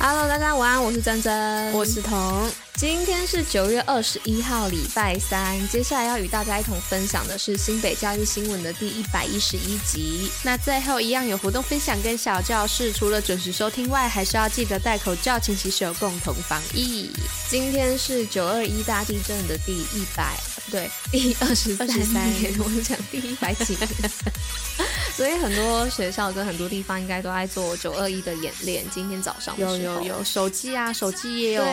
[0.00, 2.48] Hello，大家晚安，我是珍珍，我是彤。
[2.76, 5.68] 今天是九月二十一号，礼拜三。
[5.68, 10.30] 接下来要与大家一同分享的是新北教育新闻的第一百一十一集。
[10.44, 17.10] 那最后一样有活动分享跟小教室，除了准时收听外，还是要记得戴口罩、勤洗手，共同防疫。
[17.48, 20.38] 今天是九二一大地震的第一百，
[20.70, 22.52] 对，第二十三年。
[22.58, 23.88] 我讲第一百几年。
[25.16, 28.84] 所以很多学校跟很多地方应该都在做九二一的演练。
[28.88, 31.64] 今天早上有有有手机啊，手机也有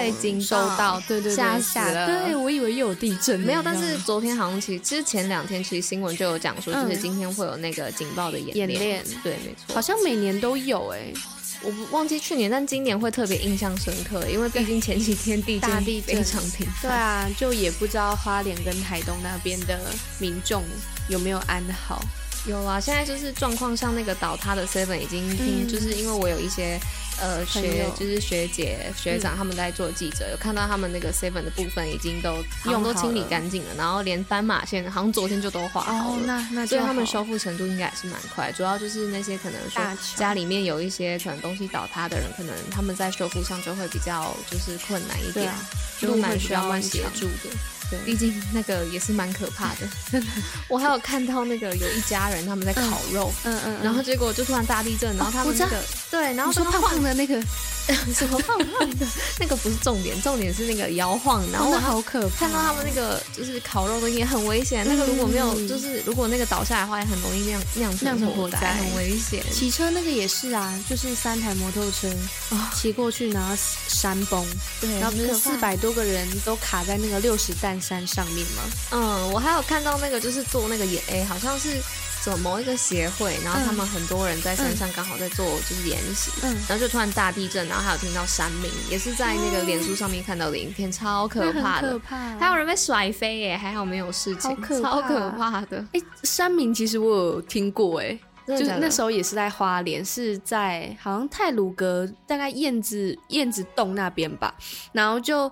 [0.41, 0.99] 收到。
[1.08, 2.08] 对对对，吓死了！
[2.08, 3.62] 对，我以为又有地震，没有。
[3.62, 9.04] 但是昨天好像其实，其实前两天其实新闻就有讲说，就是今天会有那个警报的演演练。
[9.23, 11.13] 对，没错，好像每年都有哎，
[11.66, 15.70] 我忘记去年，但今年会特别印象深刻，因为毕竟前几天地震
[16.02, 16.82] 非常频繁。
[16.82, 19.80] 对啊，就也不知道花莲跟台东那边的
[20.20, 20.63] 民众
[21.10, 22.02] 有没有安好。
[22.48, 26.80] 有啊，现在就是状况，像那个倒塌的 Seven 已经听，就是因为我有一些。
[27.21, 38.52] 呃，学就是学姐学长他们在做记者，嗯、有看到他们那个 seven 的部分已经都用都清理干净了，然后连斑马线好像昨天就都画好了，哦、那那所以他们修复程度应该也是蛮快。
[38.52, 39.82] 主要就是那些可能说
[40.16, 45.55] 家里面有一些可能东西倒塌的人，可能他们在修复上就会比较就是困难一点，啊、
[46.00, 47.55] 就蛮需要协助的。
[47.88, 50.22] 对，毕竟那个也是蛮可怕的。
[50.68, 57.39] 我还有看到那个有一家人他们在烤肉，嗯嗯，然后结果就突然大地震，然后他们那个对，然后说胖胖的那个
[58.13, 59.07] 什么胖胖的，
[59.39, 62.39] 那个不是重点，重点是那个摇晃，然后好可怕。
[62.39, 69.44] 看到他们那个就是烤肉的也很危险，那个如果没有就是如果那个倒下来的话，也很容易酿酿酿成火灾，很危险。
[69.51, 72.09] 骑车那个也是啊，就是三台摩托车
[72.73, 73.56] 骑过去，然后
[73.88, 74.45] 山崩，
[74.81, 78.63] 对，然后不是四百多个人都卡在那个六十担山上面吗？
[78.91, 81.81] 嗯，我还有看到那个就是做那个演，哎，好像是
[82.25, 95.85] 什么某一个协会，然后他们很多人在山上刚好在做就是演习，嗯，然后就突然大地震，然后还有听到山鸣，也是在那个脸书上面看到的影片，超可怕的，可怕，还有人被甩飞，耶，还好没有事情，超可怕的。
[95.94, 98.17] 哎，山鸣其实我有听过，哎，
[98.47, 104.55] 就那时候也是在花莲，是在好像太鲁阁大概燕子燕子洞那边吧，
[104.94, 105.51] 然后就。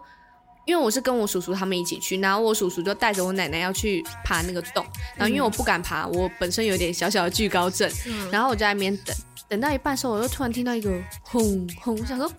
[0.65, 4.85] 因为我是跟我叔叔他们一起去，然后我叔叔就带着我奶奶要去爬那个洞，
[5.15, 9.15] 然后因为我不敢爬，我本身有点小小的惧高症，嗯、然后我就在那边等，
[9.49, 10.89] 等到一半的时候，我就突然听到一个
[11.21, 12.31] 轰轰，我想说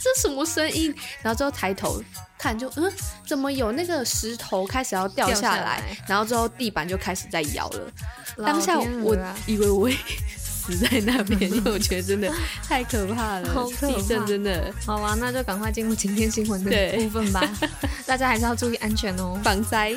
[0.00, 2.02] 这什么声音，然后之后抬头
[2.38, 2.92] 看就，就嗯，
[3.26, 5.96] 怎么有那个石头开始要掉下来，下来。
[6.06, 7.92] 然后之后地板就开始在摇了，
[8.36, 9.16] 当下我
[9.46, 9.90] 以为我。
[10.66, 12.30] 死在那边，因为我觉得真的
[12.66, 14.72] 太可怕了，地震真的。
[14.84, 17.42] 好啊，那就赶快进入今天新闻的部分吧。
[18.04, 19.96] 大家还是要注意安全哦，防灾。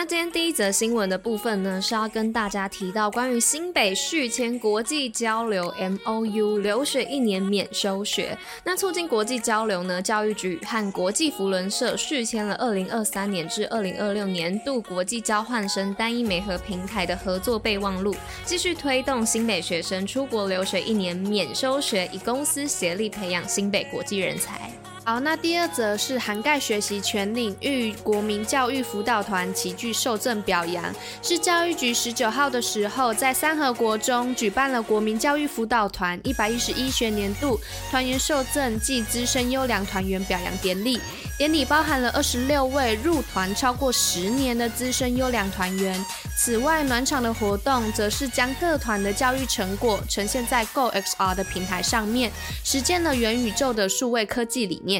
[0.00, 8.34] 那今天第一则新闻的部分呢，是要跟大家提到关于新北续签国际交流 MOU，留学一年免修学。
[8.64, 18.16] 那促进国际交流呢，教育局和国际扶轮社续签了二零二三年至二零二六年度国际交换生单一媒合平台的合作备忘录，
[18.46, 24.72] 继续推动新北学生出国留学一年免修学，以公司协力培养新北国际人才。
[25.02, 30.84] 好，那第二则是涵盖学习全领域国民教育辅导团齐聚受赠表扬，
[31.22, 37.58] 是教育局十九号的时候在三和国中举办了国民教育辅导团一百一十一学年度
[37.90, 41.00] 团员受赠暨资深优良团员表扬典礼。
[41.38, 45.98] 典礼包含了二十六位入团超过十年的资深优良团员。
[46.36, 52.30] 此外，暖场的活动则是将各团的教育成果呈现在 GoXR 的平台上面，
[52.62, 54.99] 实践了元宇宙的数位科技理念。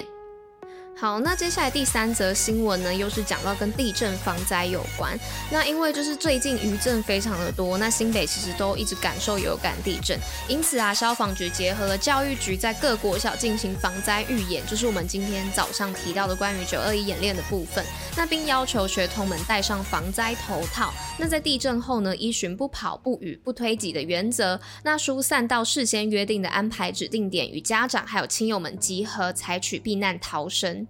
[1.01, 5.19] 好，那接下来第三则新闻呢，又是讲到跟地震防灾有关。
[5.51, 17.83] 那因为就是最近余震非常的多，那新北其实都一直感受有感地震，因此啊，消防局结合了教育局在各国小进行防灾预演，就是我们今天早上提到的关于九二一演练的部分。
[18.15, 20.93] 那并要求学童们戴上防灾头套。
[21.19, 30.87] 那在地震后呢，依循不跑、不语、不推挤的原则，那疏散到事先约定的安排指定点，与家长还有亲友们集合，采取避难逃生。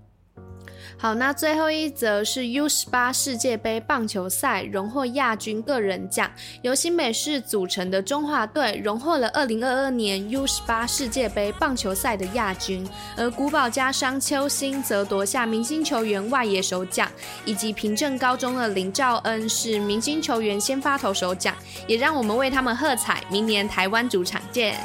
[1.03, 6.31] 好，那最后一则是 U 十八世界杯棒球赛荣获亚军个人奖，
[6.61, 12.87] 由新北市组成的中华队荣获了二零二二年 U 十八世界杯棒球赛的亚军，
[13.17, 17.11] 而古堡家商丘鑫则夺下明星球员外野手奖，
[17.47, 21.57] 以及平镇高中的林兆恩是明星球员先发投手奖，
[21.87, 24.79] 也让我们为他们喝彩，明年台湾主场见。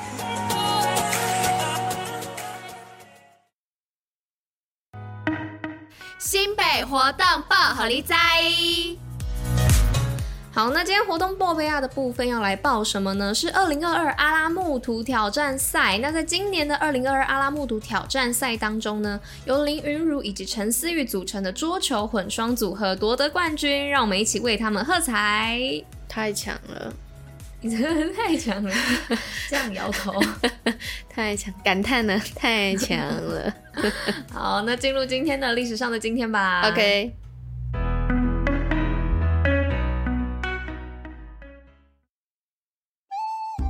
[6.74, 8.12] 北活动报虎哩知。
[10.52, 13.34] 好，那今天活动报备啊的部分要来报什么呢？
[13.36, 16.00] 是二零二二阿拉木图挑战赛。
[16.00, 25.84] 那在今年的二零二二阿拉木图挑战赛当中呢，由林昀儒以及陈思玉组成的桌球混双组合夺得冠军，让我们一起为他们喝彩！
[26.08, 26.92] 太强了！
[27.66, 28.72] 你真的太强了，
[29.50, 30.14] 这样摇头，
[31.10, 33.52] 太强，感叹了，太强了。
[34.32, 36.70] 好，那进入今天的历史上的今天吧。
[36.70, 37.12] OK。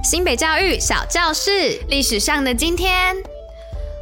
[0.04, 3.16] 新北教育小教室，历史上的今天。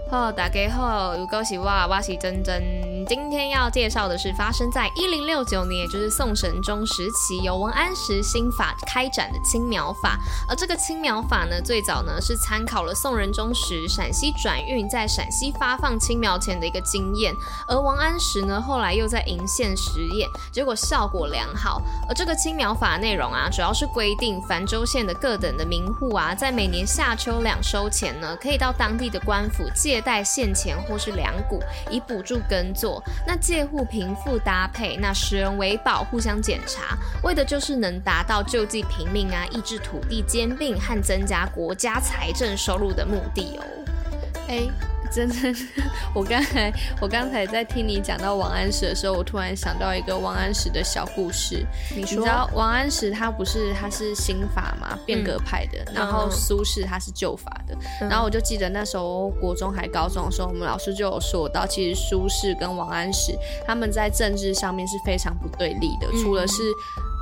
[0.10, 2.93] 好，大家好，有恭喜我，我是珍珍。
[3.15, 10.18] 今天要介绍的是发生在一零六九年，也就是宋神宗时期，由王安石新法开展的青苗法。
[10.50, 17.31] 而这个青苗法呢，最早呢是参考了宋仁宗时陕西转运在陕西发放青苗钱的一个经验。
[17.68, 21.83] 而王安石呢，后来又在鄞县实验，结果效果良好。
[22.10, 30.01] 而这个青苗法内容啊，主要是规定繁州县的各等的民户啊，在每年夏秋两收前呢，可以到当地的官府借。
[30.01, 31.62] 贷现钱或是粮谷，
[31.92, 33.02] 以补助耕作。
[33.25, 43.63] 那借户贫富搭配，那十人为保，互相检查，为的就是能达到救济贫民啊，抑制土地兼并和增加国家财政收入的目的哦。
[44.47, 44.69] 欸
[45.13, 45.36] 真的，
[46.15, 51.63] 我刚才我刚才在听你讲到王安石的时候，我突然想到一个王安石的小故事。
[51.95, 57.75] 你知道王安石他不是他是新法嘛，变革派的，嗯、然后苏轼他是旧法的。
[58.01, 63.38] 嗯、然后我就记得那时候国中还高中的时候，我们老师就有说到，其实苏轼跟王安石
[63.68, 66.63] 他们在政治上面是非常不对立的，嗯、除了是。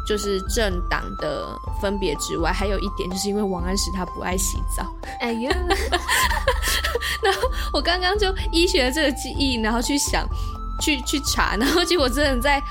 [0.06, 1.48] 就是政党的
[1.82, 4.86] 分别之外，还有一点就是因为王安石他不爱洗澡。
[5.22, 5.52] 哎呀，
[7.24, 10.28] 然后我刚刚就依循了这个记忆，然后去想，
[10.80, 12.60] 去去查，然后结果真的在《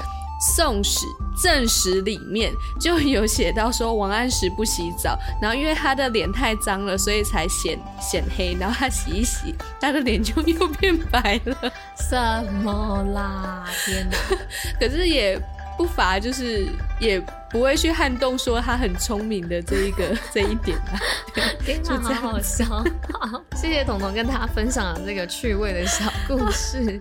[0.54, 1.06] 宋史》
[1.42, 11.72] 《正史》里面就有写到说王安石不洗澡，然后因为他的脸太脏了，所以才显显黑，然后他洗一洗，他的脸就又变白了。
[11.96, 13.64] 什么啦？
[13.86, 14.16] 天哪！
[14.80, 15.40] 可是也。
[15.80, 16.66] 不乏就是
[16.98, 17.18] 也
[17.50, 21.00] 不会去撼动说他很聪明的这一个 这一点啊，
[21.64, 22.66] 天哪，好好笑！
[22.66, 27.00] 好， 谢谢彤彤跟大家分享了这个趣味的小故事。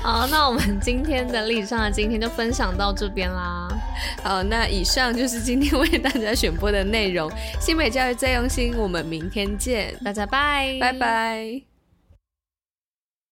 [0.00, 3.68] 好，那我们今天的历史上的今天就分享到这边啦。
[4.22, 7.28] 好，那以上就是今天为大家选播的内容。
[7.58, 11.69] 新美教育最用心，我们明天见，大家拜拜拜。